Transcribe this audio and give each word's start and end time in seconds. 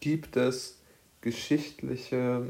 gibt 0.00 0.36
es 0.36 0.78
geschichtliche 1.20 2.46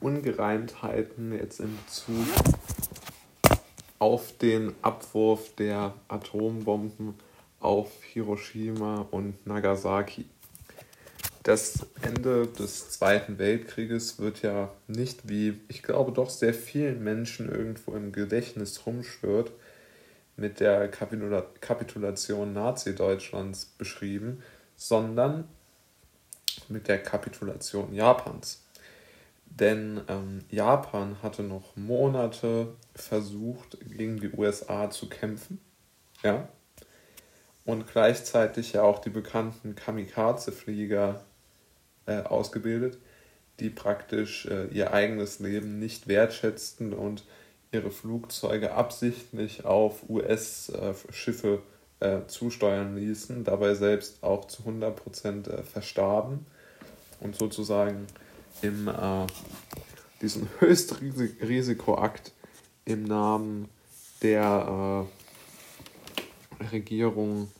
Ungereimtheiten 0.00 1.32
jetzt 1.32 1.60
in 1.60 1.76
Bezug 1.84 2.26
auf 3.98 4.36
den 4.38 4.74
Abwurf 4.82 5.54
der 5.56 5.94
Atombomben 6.08 7.14
auf 7.60 7.90
Hiroshima 8.04 9.06
und 9.10 9.46
Nagasaki. 9.46 10.26
Das 11.42 11.86
Ende 12.02 12.48
des 12.48 12.90
Zweiten 12.90 13.38
Weltkrieges 13.38 14.18
wird 14.18 14.42
ja 14.42 14.72
nicht 14.88 15.28
wie, 15.28 15.60
ich 15.68 15.82
glaube, 15.82 16.12
doch 16.12 16.28
sehr 16.28 16.52
vielen 16.52 17.02
Menschen 17.04 17.48
irgendwo 17.48 17.94
im 17.94 18.12
Gedächtnis 18.12 18.84
rumschwirrt, 18.84 19.52
mit 20.36 20.60
der 20.60 20.88
Kapitula 20.88 21.46
Kapitulation 21.60 22.52
Nazi-Deutschlands 22.52 23.66
beschrieben, 23.78 24.42
sondern 24.76 25.48
mit 26.68 26.88
der 26.88 27.02
Kapitulation 27.02 27.94
Japans. 27.94 28.62
Denn 29.58 30.02
ähm, 30.08 30.44
Japan 30.50 31.16
hatte 31.22 31.42
noch 31.42 31.76
Monate 31.76 32.74
versucht, 32.94 33.78
gegen 33.88 34.20
die 34.20 34.30
USA 34.30 34.90
zu 34.90 35.08
kämpfen. 35.08 35.60
Ja. 36.22 36.48
Und 37.64 37.86
gleichzeitig 37.86 38.74
ja 38.74 38.82
auch 38.82 38.98
die 38.98 39.10
bekannten 39.10 39.74
Kamikaze-Flieger 39.74 41.24
äh, 42.06 42.22
ausgebildet, 42.22 42.98
die 43.58 43.70
praktisch 43.70 44.46
äh, 44.46 44.66
ihr 44.66 44.92
eigenes 44.92 45.40
Leben 45.40 45.78
nicht 45.78 46.06
wertschätzten 46.06 46.92
und 46.92 47.24
ihre 47.72 47.90
Flugzeuge 47.90 48.72
absichtlich 48.72 49.64
auf 49.64 50.08
US-Schiffe 50.08 51.62
äh, 52.00 52.26
zusteuern 52.26 52.94
ließen, 52.94 53.42
dabei 53.42 53.74
selbst 53.74 54.22
auch 54.22 54.46
zu 54.46 54.62
100% 54.62 55.48
äh, 55.48 55.62
verstarben 55.62 56.46
und 57.20 57.36
sozusagen 57.36 58.06
im, 58.62 58.88
äh, 58.88 59.26
diesen 60.20 60.48
Höchstrisikoakt 60.58 62.32
im 62.84 63.04
Namen 63.04 63.68
der 64.22 65.06
äh, 66.60 66.64
Regierung, 66.64 67.50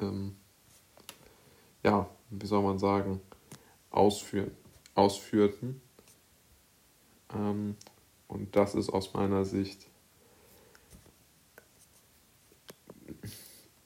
ähm, 0.00 0.36
ja, 1.82 2.08
wie 2.30 2.46
soll 2.46 2.62
man 2.62 2.78
sagen, 2.78 3.20
ausführen, 3.90 4.50
ausführten. 4.94 5.80
Ähm, 7.34 7.76
und 8.26 8.56
das 8.56 8.74
ist 8.74 8.90
aus 8.90 9.12
meiner 9.14 9.44
Sicht 9.44 9.86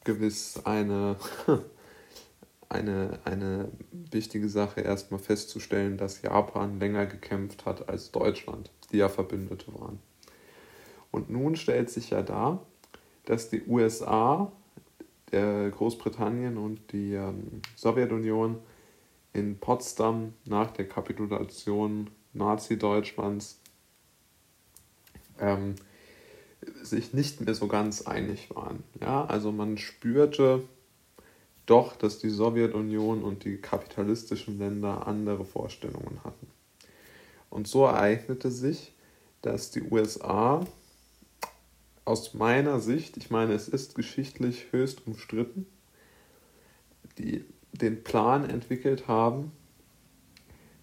gewiss 0.05 0.59
eine, 0.65 1.17
eine, 2.69 3.19
eine 3.25 3.71
wichtige 3.91 4.49
Sache, 4.49 4.81
erstmal 4.81 5.21
festzustellen, 5.21 5.97
dass 5.97 6.23
Japan 6.23 6.79
länger 6.79 7.07
gekämpft 7.07 7.65
hat 7.65 7.89
als 7.89 8.11
Deutschland, 8.11 8.71
die 8.93 8.99
ja 8.99 9.09
Verbündete 9.09 9.73
waren. 9.75 9.99
Und 11.11 11.31
nun 11.31 11.57
stellt 11.57 11.91
sich 11.91 12.11
ja 12.11 12.23
dar, 12.23 12.67
dass 13.25 13.51
die 13.51 13.63
USA, 13.67 14.53
Großbritannien 15.31 16.57
und 16.57 16.91
die 16.93 17.13
ähm, 17.13 17.61
Sowjetunion 17.77 18.59
in 19.35 19.59
Potsdam 19.59 20.33
nach 20.47 20.71
der 20.71 20.89
Kapitulation 20.89 22.09
Nazi-Deutschlands 22.33 23.61
ähm, 25.39 25.75
sich 26.83 27.13
nicht 27.13 27.43
mehr 27.43 27.55
so 27.55 27.69
ganz 27.69 28.07
einig 28.07 28.49
waren. 28.55 28.85
Ja, 29.03 29.27
also 29.27 29.53
man 29.53 29.77
spürte 29.77 30.63
doch, 31.71 31.97
dass 31.97 32.19
die 32.19 32.31
Sowjetunion 32.31 33.23
und 33.23 33.45
die 33.45 33.59
kapitalistischen 33.59 34.59
Länder 34.59 35.07
andere 35.07 35.45
Vorstellungen 35.45 36.21
hatten. 36.25 36.47
Und 37.51 37.69
so 37.69 37.85
ereignete 37.85 38.51
sich, 38.51 38.95
dass 39.43 39.71
die 39.71 39.83
USA 39.83 40.67
aus 42.05 42.35
meiner 42.35 42.81
Sicht, 42.81 43.17
ich 43.19 43.31
meine, 43.31 43.53
es 43.53 43.69
ist 43.69 43.95
geschichtlich 43.95 44.73
höchst 44.73 45.07
umstritten, 45.07 45.67
die 47.19 47.45
den 47.73 48.03
Plan 48.03 48.49
entwickelt 48.49 49.09
haben, 49.09 49.53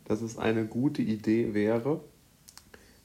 dass 0.06 0.22
es 0.22 0.38
eine 0.38 0.66
gute 0.66 1.02
Idee 1.02 1.54
wäre, 1.56 2.00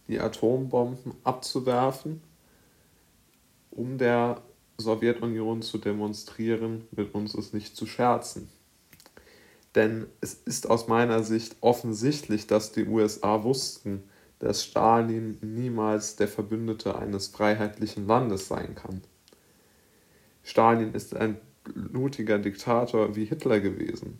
die 0.06 0.20
Atombomben 0.20 1.14
abzuwerfen, 1.24 2.20
um 3.70 3.96
der 3.96 4.42
Sowjetunion 4.80 5.62
zu 5.62 5.78
demonstrieren, 5.78 6.86
mit 6.90 7.14
uns 7.14 7.34
ist 7.34 7.54
nicht 7.54 7.76
zu 7.76 7.86
scherzen. 7.86 8.48
Denn 9.74 10.06
es 10.20 10.34
ist 10.34 10.68
aus 10.68 10.88
meiner 10.88 11.22
Sicht 11.22 11.56
offensichtlich, 11.60 12.46
dass 12.46 12.72
die 12.72 12.86
USA 12.86 13.44
wussten, 13.44 14.02
dass 14.40 14.64
Stalin 14.64 15.38
niemals 15.42 16.16
der 16.16 16.26
Verbündete 16.26 16.98
eines 16.98 17.28
freiheitlichen 17.28 18.06
Landes 18.06 18.48
sein 18.48 18.74
kann. 18.74 19.02
Stalin 20.42 20.94
ist 20.94 21.14
ein 21.14 21.38
blutiger 21.62 22.38
Diktator 22.38 23.14
wie 23.14 23.26
Hitler 23.26 23.60
gewesen. 23.60 24.18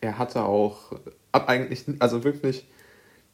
Er 0.00 0.18
hatte 0.18 0.44
auch 0.44 0.92
eigentlich, 1.32 1.84
also 2.00 2.24
wirklich 2.24 2.66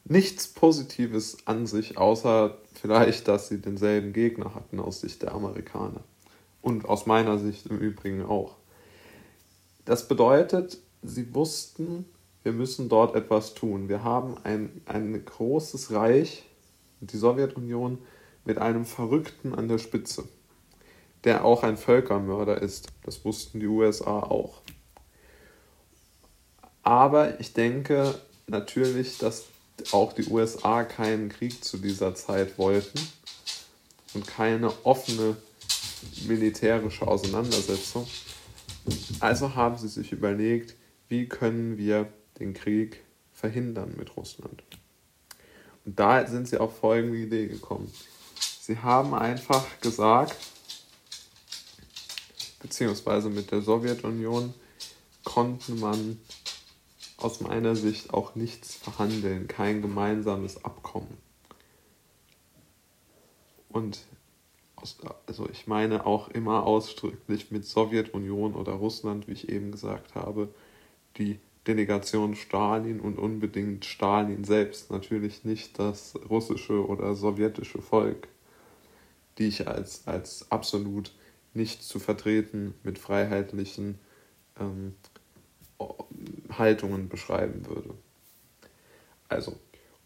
nichts 0.05 0.47
Positives 0.47 1.37
an 1.45 1.67
sich, 1.67 1.97
außer 1.97 2.57
vielleicht, 2.73 3.27
dass 3.27 3.49
sie 3.49 3.59
denselben 3.59 4.13
Gegner 4.13 4.55
hatten 4.55 4.79
aus 4.79 5.01
Sicht 5.01 5.21
der 5.21 5.33
Amerikaner. 5.33 6.01
Und 6.61 6.85
aus 6.85 7.05
meiner 7.05 7.37
Sicht 7.37 7.67
im 7.67 7.77
Übrigen 7.77 8.23
auch. 8.25 8.55
Das 9.83 10.07
bedeutet, 10.07 10.79
sie 11.03 11.33
wussten, 11.35 12.05
wir 12.43 12.53
müssen 12.53 12.89
dort 12.89 13.15
etwas 13.15 13.53
tun. 13.53 13.89
Wir 13.89 14.03
haben 14.03 14.35
ein, 14.43 14.81
ein 14.85 15.23
großes 15.23 15.91
Reich, 15.91 16.43
die 17.01 17.17
Sowjetunion, 17.17 17.99
mit 18.45 18.57
einem 18.57 18.85
Verrückten 18.85 19.53
an 19.53 19.67
der 19.67 19.79
Spitze 19.79 20.23
der 21.25 21.43
auch 21.43 21.63
ein 21.63 21.75
Völkermörder 21.75 22.61
ist. 22.61 22.87
Das 23.03 23.25
wussten 23.25 23.59
die 23.59 23.67
USA 23.67 24.19
auch. 24.19 24.61
Aber 26.83 27.39
ich 27.39 27.53
denke 27.53 28.13
natürlich, 28.47 29.17
dass 29.17 29.45
auch 29.91 30.13
die 30.13 30.25
USA 30.27 30.83
keinen 30.83 31.29
Krieg 31.29 31.63
zu 31.63 31.77
dieser 31.77 32.15
Zeit 32.15 32.57
wollten 32.57 32.99
und 34.13 34.27
keine 34.27 34.71
offene 34.85 35.37
militärische 36.27 37.07
Auseinandersetzung. 37.07 38.07
Also 39.19 39.55
haben 39.55 39.77
sie 39.77 39.87
sich 39.87 40.11
überlegt, 40.11 40.75
wie 41.07 41.27
können 41.27 41.77
wir 41.77 42.11
den 42.39 42.53
Krieg 42.53 43.01
verhindern 43.33 43.93
mit 43.97 44.15
Russland. 44.15 44.63
Und 45.85 45.99
da 45.99 46.25
sind 46.25 46.47
sie 46.47 46.57
auf 46.57 46.79
folgende 46.79 47.17
Idee 47.17 47.47
gekommen. 47.47 47.91
Sie 48.61 48.79
haben 48.79 49.13
einfach 49.13 49.65
gesagt, 49.81 50.35
beziehungsweise 52.59 53.29
mit 53.29 53.51
der 53.51 53.61
Sowjetunion 53.61 54.53
konnte 55.23 55.73
man 55.73 56.19
aus 57.25 57.41
meiner 57.41 57.75
Sicht 57.75 58.13
auch 58.13 58.35
nichts 58.35 58.75
verhandeln, 58.75 59.47
kein 59.47 59.81
gemeinsames 59.81 60.63
Abkommen. 60.63 61.17
Und 63.67 64.05
also 65.25 65.49
ich 65.49 65.65
meine 65.65 66.05
auch 66.05 66.27
immer 66.29 66.67
ausdrücklich 66.67 67.49
mit 67.49 67.65
Sowjetunion 67.65 68.53
oder 68.53 68.73
Russland, 68.73 69.27
wie 69.27 69.31
ich 69.31 69.49
eben 69.49 69.71
gesagt 69.71 70.13
habe, 70.13 70.53
die 71.17 71.39
Delegation 71.65 72.35
Stalin 72.35 72.99
und 72.99 73.17
unbedingt 73.17 73.85
Stalin 73.85 74.43
selbst, 74.43 74.91
natürlich 74.91 75.43
nicht 75.43 75.79
das 75.79 76.13
russische 76.29 76.85
oder 76.85 77.15
sowjetische 77.15 77.81
Volk, 77.81 78.27
die 79.39 79.47
ich 79.47 79.67
als, 79.67 80.07
als 80.07 80.51
absolut 80.51 81.11
nicht 81.55 81.81
zu 81.81 81.97
vertreten 81.97 82.75
mit 82.83 82.99
freiheitlichen 82.99 83.97
ähm, 84.59 84.93
Haltungen 86.57 87.09
beschreiben 87.09 87.65
würde. 87.65 87.93
Also, 89.29 89.55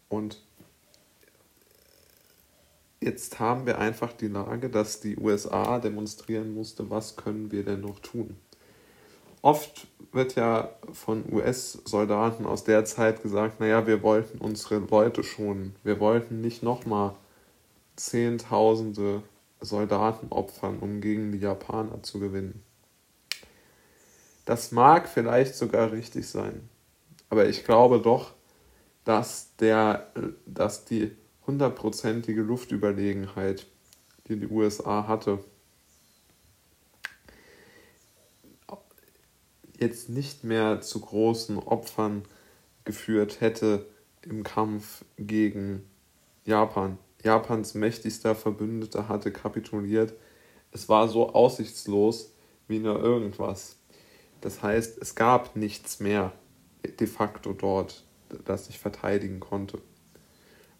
und 0.08 0.42
jetzt 3.00 3.38
haben 3.38 3.66
wir 3.66 3.78
einfach 3.78 4.12
die 4.12 4.28
Lage, 4.28 4.70
dass 4.70 5.00
die 5.00 5.16
USA 5.16 5.78
demonstrieren 5.78 6.54
musste, 6.54 6.90
was 6.90 7.16
können 7.16 7.50
wir 7.50 7.64
denn 7.64 7.80
noch 7.80 8.00
tun. 8.00 8.36
Oft 9.42 9.86
wird 10.12 10.34
ja 10.34 10.70
von 10.92 11.24
US-Soldaten 11.32 12.44
aus 12.44 12.64
der 12.64 12.84
Zeit 12.84 13.22
gesagt, 13.22 13.60
naja, 13.60 13.86
wir 13.86 14.02
wollten 14.02 14.38
unsere 14.38 14.78
Leute 14.78 15.22
schonen. 15.22 15.74
Wir 15.82 15.98
wollten 15.98 16.40
nicht 16.40 16.62
nochmal 16.62 17.14
Zehntausende 17.96 19.22
Soldaten 19.60 20.28
opfern, 20.30 20.78
um 20.78 21.00
gegen 21.00 21.32
die 21.32 21.38
Japaner 21.38 22.02
zu 22.02 22.18
gewinnen. 22.18 22.62
Das 24.50 24.72
mag 24.72 25.08
vielleicht 25.08 25.54
sogar 25.54 25.92
richtig 25.92 26.26
sein, 26.26 26.68
aber 27.28 27.48
ich 27.48 27.62
glaube 27.62 28.00
doch, 28.00 28.34
dass, 29.04 29.54
der, 29.60 30.12
dass 30.44 30.84
die 30.84 31.16
hundertprozentige 31.46 32.42
Luftüberlegenheit, 32.42 33.68
die 34.26 34.40
die 34.40 34.48
USA 34.48 35.06
hatte, 35.06 35.38
jetzt 39.78 40.08
nicht 40.08 40.42
mehr 40.42 40.80
zu 40.80 41.00
großen 41.00 41.56
Opfern 41.56 42.24
geführt 42.82 43.40
hätte 43.40 43.86
im 44.22 44.42
Kampf 44.42 45.04
gegen 45.16 45.88
Japan. 46.44 46.98
Japans 47.22 47.74
mächtigster 47.74 48.34
Verbündeter 48.34 49.08
hatte 49.08 49.30
kapituliert. 49.30 50.12
Es 50.72 50.88
war 50.88 51.06
so 51.06 51.34
aussichtslos 51.34 52.34
wie 52.66 52.80
nur 52.80 52.98
irgendwas. 53.00 53.76
Das 54.40 54.62
heißt, 54.62 54.98
es 55.00 55.14
gab 55.14 55.56
nichts 55.56 56.00
mehr 56.00 56.32
de 56.82 57.06
facto 57.06 57.52
dort, 57.52 58.04
das 58.44 58.66
sich 58.66 58.78
verteidigen 58.78 59.40
konnte. 59.40 59.80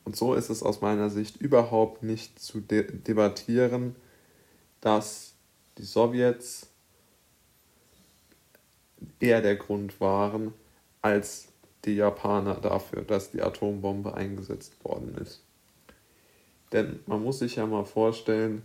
Und 0.04 0.16
so 0.16 0.34
ist 0.34 0.48
es 0.48 0.62
aus 0.62 0.80
meiner 0.80 1.10
Sicht 1.10 1.36
überhaupt 1.36 2.02
nicht 2.02 2.38
zu 2.38 2.60
de 2.60 2.90
debattieren, 2.90 3.96
dass 4.80 5.34
die 5.78 5.84
Sowjets 5.84 6.68
eher 9.18 9.42
der 9.42 9.56
Grund 9.56 10.00
waren 10.00 10.54
als 11.02 11.48
die 11.84 11.96
Japaner 11.96 12.56
dafür, 12.56 13.02
dass 13.02 13.30
die 13.30 13.42
Atombombe 13.42 14.14
eingesetzt 14.14 14.82
worden 14.84 15.16
ist. 15.16 15.42
Denn 16.72 17.00
man 17.06 17.22
muss 17.22 17.40
sich 17.40 17.56
ja 17.56 17.66
mal 17.66 17.84
vorstellen, 17.84 18.62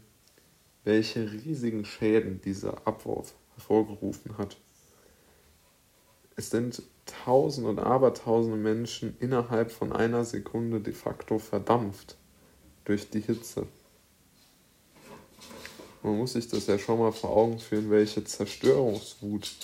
welche 0.84 1.32
riesigen 1.32 1.86
Schäden 1.86 2.42
dieser 2.42 2.86
Abwurf 2.88 3.34
hervorgerufen 3.56 4.38
hat. 4.38 4.58
Es 6.36 6.50
sind 6.50 6.82
tausende 7.06 7.70
und 7.70 7.80
abertausende 7.80 8.58
Menschen 8.58 9.16
innerhalb 9.20 9.72
von 9.72 9.94
einer 9.94 10.26
Sekunde 10.26 10.82
de 10.82 10.94
facto 10.94 11.40
verdampft 11.40 12.18
durch 12.84 13.10
die 13.10 13.22
Hitze. 13.22 13.68
Man 16.04 16.18
muss 16.18 16.34
sich 16.34 16.48
das 16.48 16.68
ja 16.68 16.78
schon 16.78 17.00
mal 17.00 17.14
vor 17.14 17.32
Augen 17.32 17.58
führen, 17.60 17.90
welche 17.90 18.24
Zerstörungswut 18.24 19.56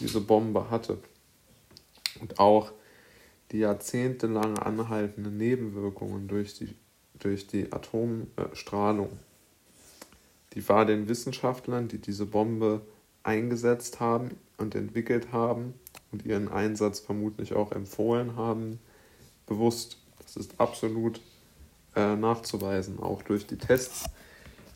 diese 0.00 0.20
Bombe 0.20 0.70
hatte. 0.70 0.98
Und 2.20 2.38
auch 2.40 2.72
die 3.52 3.58
jahrzehntelang 3.58 4.58
anhaltenden 4.58 5.36
Nebenwirkungen 5.36 6.26
durch 6.26 6.54
die, 6.54 6.74
durch 7.18 7.46
die 7.46 7.72
Atomstrahlung. 7.72 9.18
Die 10.54 10.68
war 10.68 10.84
den 10.84 11.08
Wissenschaftlern, 11.08 11.86
die 11.86 11.98
diese 11.98 12.26
Bombe 12.26 12.80
eingesetzt 13.22 14.00
haben 14.00 14.32
und 14.58 14.74
entwickelt 14.74 15.32
haben 15.32 15.74
und 16.12 16.24
ihren 16.24 16.48
Einsatz 16.48 17.00
vermutlich 17.00 17.54
auch 17.54 17.72
empfohlen 17.72 18.36
haben, 18.36 18.78
bewusst. 19.46 19.98
Das 20.22 20.36
ist 20.36 20.60
absolut 20.60 21.20
äh, 21.94 22.16
nachzuweisen, 22.16 22.98
auch 22.98 23.22
durch 23.22 23.46
die 23.46 23.58
Tests, 23.58 24.06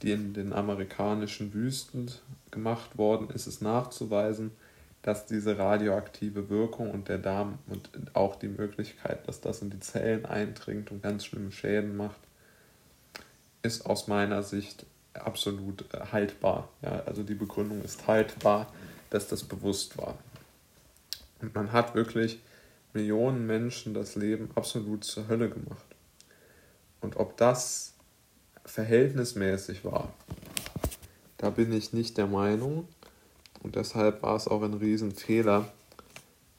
die 0.03 0.13
in 0.13 0.33
den 0.33 0.53
amerikanischen 0.53 1.53
Wüsten 1.53 2.11
gemacht 2.51 2.97
worden 2.97 3.29
ist, 3.31 3.47
es 3.47 3.61
nachzuweisen, 3.61 4.53
dass 5.03 5.27
diese 5.27 5.57
radioaktive 5.59 6.51
Wirkung 6.51 6.91
und 6.91 7.09
der 7.09 7.19
Darm 7.19 7.59
und 7.69 7.91
auch 8.15 8.37
die 8.37 8.49
Möglichkeit, 8.49 9.27
dass 9.29 9.41
das 9.41 9.63
in 9.63 9.71
die 9.71 9.81
Zellen 9.81 10.27
eindringt 10.27 10.91
und 10.91 11.03
ganz 11.03 11.25
schlimme 11.25 11.53
Schäden 11.53 11.97
macht, 11.97 12.21
ist 13.63 13.87
aus 13.87 14.09
meiner 14.09 14.43
Sicht 14.43 14.87
absolut 15.15 15.85
äh, 15.95 15.99
haltbar. 16.13 16.69
Ja, 16.83 17.03
also 17.07 17.23
die 17.23 17.35
Begründung 17.35 17.83
ist 17.83 18.07
haltbar, 18.07 18.73
dass 19.11 19.29
das 19.29 19.45
bewusst 19.45 19.99
war. 19.99 20.17
Und 21.41 21.55
man 21.55 21.73
hat 21.73 21.95
wirklich 21.95 22.41
Millionen 22.93 23.47
Menschen 23.47 23.95
das 23.95 24.17
Leben 24.17 24.51
absolut 24.55 25.05
zur 25.05 25.29
Hölle 25.29 25.49
gemacht. 25.49 25.85
Und 27.01 27.17
ob 27.17 27.37
das 27.37 27.95
verhältnismäßig 28.65 29.85
war, 29.85 30.13
da 31.39 31.51
bin 31.51 31.73
ich 31.73 31.93
nicht 31.93 32.19
der 32.19 32.27
Meinung. 32.27 32.89
Und 33.63 33.77
deshalb 33.77 34.23
war 34.23 34.37
es 34.37 34.49
auch 34.49 34.63
ein 34.63 34.75
Riesenfehler, 34.75 35.71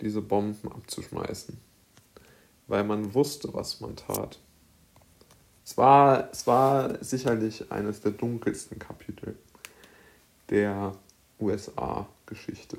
diese 0.01 0.21
Bomben 0.21 0.71
abzuschmeißen. 0.71 1.59
Weil 2.67 2.83
man 2.83 3.13
wusste, 3.13 3.53
was 3.53 3.81
man 3.81 3.95
tat. 3.95 4.39
Es 5.65 5.77
war, 5.77 6.29
es 6.31 6.47
war 6.47 7.03
sicherlich 7.03 7.71
eines 7.71 8.01
der 8.01 8.11
dunkelsten 8.11 8.79
Kapitel 8.79 9.35
der 10.49 10.93
USA-Geschichte. 11.41 12.77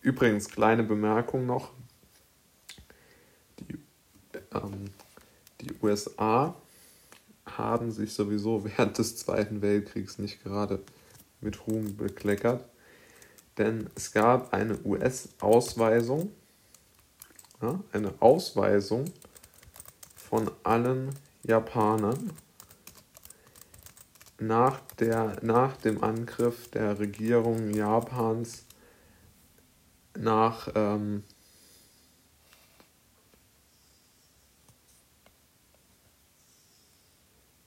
Übrigens, 0.00 0.48
kleine 0.48 0.82
Bemerkung 0.82 1.46
noch. 1.46 1.72
Die, 3.58 3.78
ähm, 4.54 4.90
die 5.60 5.74
USA 5.82 6.54
haben 7.44 7.90
sich 7.90 8.12
sowieso 8.12 8.64
während 8.64 8.98
des 8.98 9.16
Zweiten 9.16 9.60
Weltkriegs 9.62 10.18
nicht 10.18 10.42
gerade 10.42 10.82
mit 11.40 11.66
Ruhm 11.66 11.96
bekleckert, 11.96 12.64
denn 13.58 13.88
es 13.94 14.12
gab 14.12 14.52
eine 14.52 14.78
US-Ausweisung, 14.84 16.30
ja, 17.60 17.80
eine 17.92 18.14
Ausweisung 18.20 19.04
von 20.14 20.50
allen 20.62 21.14
Japanern 21.42 22.32
nach, 24.40 24.80
der, 24.98 25.36
nach 25.42 25.76
dem 25.76 26.02
Angriff 26.02 26.70
der 26.70 26.98
Regierung 26.98 27.72
Japans 27.74 28.64
nach 30.16 30.68
ähm, 30.74 31.22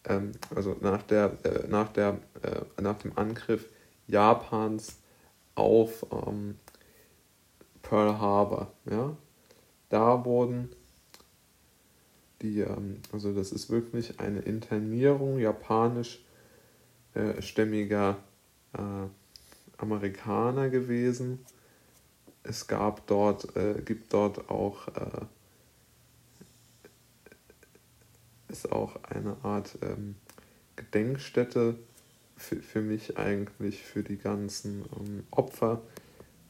ähm, 0.05 0.31
also 0.53 0.75
nach 0.81 1.03
der 1.03 1.37
äh, 1.43 1.67
nach 1.67 1.89
der 1.89 2.19
äh, 2.41 2.81
nach 2.81 2.99
dem 2.99 3.17
Angriff 3.17 3.69
Japans 4.07 4.97
auf 5.55 6.05
ähm, 6.11 6.55
Pearl 7.81 8.19
Harbor 8.19 8.73
ja. 8.89 9.15
Da 9.89 10.25
wurden 10.25 10.69
die 12.41 12.61
ähm, 12.61 12.99
also 13.11 13.33
das 13.33 13.51
ist 13.51 13.69
wirklich 13.69 14.19
eine 14.19 14.39
Internierung 14.39 15.39
japanisch 15.39 16.23
äh, 17.13 17.41
stämmiger 17.41 18.17
äh, 18.73 19.07
Amerikaner 19.77 20.69
gewesen. 20.69 21.39
Es 22.43 22.67
gab 22.67 23.07
dort, 23.07 23.55
äh, 23.55 23.81
gibt 23.85 24.13
dort 24.13 24.49
auch, 24.49 24.87
äh, 24.89 25.25
ist 28.49 28.71
auch 28.71 29.03
eine 29.03 29.37
Art 29.43 29.77
ähm, 29.81 30.15
Gedenkstätte 30.75 31.75
für, 32.35 32.57
für 32.57 32.81
mich 32.81 33.17
eigentlich, 33.17 33.83
für 33.83 34.03
die 34.03 34.17
ganzen 34.17 34.85
ähm, 34.99 35.23
Opfer, 35.31 35.81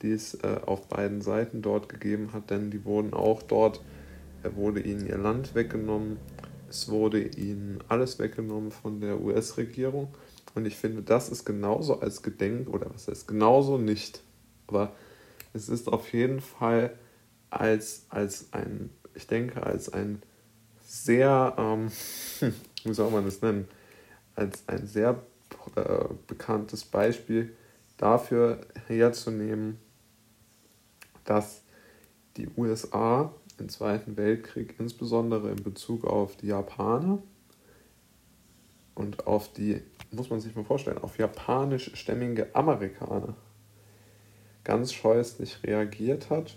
die 0.01 0.11
es 0.11 0.33
äh, 0.35 0.59
auf 0.65 0.87
beiden 0.87 1.21
Seiten 1.21 1.61
dort 1.61 1.89
gegeben 1.89 2.33
hat, 2.33 2.49
denn 2.49 2.71
die 2.71 2.85
wurden 2.85 3.13
auch 3.13 3.43
dort, 3.43 3.81
wurde 4.55 4.81
ihnen 4.81 5.07
ihr 5.07 5.17
Land 5.17 5.55
weggenommen, 5.55 6.17
es 6.69 6.89
wurde 6.89 7.21
ihnen 7.21 7.79
alles 7.87 8.19
weggenommen 8.19 8.71
von 8.71 8.99
der 8.99 9.21
US-Regierung 9.21 10.07
und 10.55 10.65
ich 10.65 10.75
finde, 10.75 11.01
das 11.01 11.29
ist 11.29 11.45
genauso 11.45 11.99
als 11.99 12.21
Gedenk, 12.21 12.69
oder 12.69 12.93
was 12.93 13.07
heißt 13.07 13.27
genauso 13.27 13.77
nicht, 13.77 14.21
aber 14.67 14.93
es 15.53 15.69
ist 15.69 15.87
auf 15.87 16.11
jeden 16.13 16.41
Fall 16.41 16.97
als, 17.49 18.05
als 18.09 18.51
ein, 18.51 18.89
ich 19.13 19.27
denke, 19.27 19.63
als 19.63 19.89
ein 19.89 20.21
sehr, 20.85 21.55
ähm, 21.57 21.91
wie 22.83 22.93
soll 22.93 23.11
man 23.11 23.25
das 23.25 23.41
nennen, 23.41 23.67
als 24.35 24.63
ein 24.67 24.87
sehr 24.87 25.21
äh, 25.75 26.05
bekanntes 26.27 26.85
Beispiel 26.85 27.55
dafür 27.97 28.61
herzunehmen, 28.87 29.77
dass 31.25 31.61
die 32.37 32.49
USA 32.57 33.33
im 33.59 33.69
Zweiten 33.69 34.17
Weltkrieg, 34.17 34.75
insbesondere 34.79 35.51
in 35.51 35.63
Bezug 35.63 36.05
auf 36.05 36.35
die 36.35 36.47
Japaner 36.47 37.21
und 38.95 39.27
auf 39.27 39.53
die, 39.53 39.81
muss 40.13 40.29
man 40.29 40.39
sich 40.39 40.55
mal 40.55 40.65
vorstellen, 40.65 40.97
auf 40.99 41.17
japanischstämmige 41.17 42.55
Amerikaner, 42.55 43.35
ganz 44.63 44.93
scheußlich 44.93 45.63
reagiert 45.63 46.29
hat. 46.29 46.55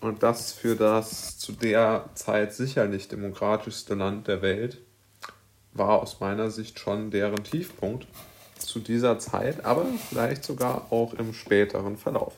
Und 0.00 0.22
das 0.22 0.52
für 0.52 0.76
das 0.76 1.38
zu 1.38 1.52
der 1.52 2.10
Zeit 2.14 2.54
sicherlich 2.54 3.08
demokratischste 3.08 3.94
Land 3.94 4.28
der 4.28 4.42
Welt 4.42 4.78
war 5.72 6.00
aus 6.00 6.20
meiner 6.20 6.50
Sicht 6.50 6.78
schon 6.78 7.10
deren 7.10 7.42
Tiefpunkt 7.42 8.06
zu 8.58 8.80
dieser 8.80 9.18
Zeit, 9.18 9.64
aber 9.64 9.86
vielleicht 10.08 10.44
sogar 10.44 10.92
auch 10.92 11.14
im 11.14 11.32
späteren 11.32 11.96
Verlauf. 11.96 12.34